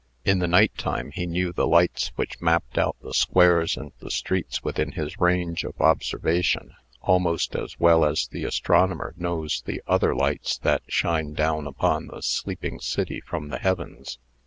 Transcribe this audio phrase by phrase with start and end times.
[0.25, 4.63] In the nighttime, he knew the lights which mapped out the squares and the streets
[4.63, 10.57] within his range of observation, almost as well as the astronomer knows the other lights
[10.57, 14.17] that shine down upon the sleeping city from the heavens.